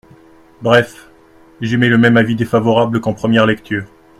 [0.63, 1.11] Bref,
[1.61, 3.85] j’émets le même avis défavorable qu’en première lecture.